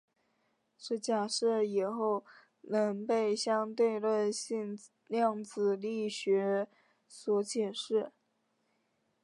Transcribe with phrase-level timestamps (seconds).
[0.79, 2.25] 这假设以后
[2.61, 4.75] 能被相对论性
[5.07, 6.67] 量子力学
[7.07, 8.11] 所解释。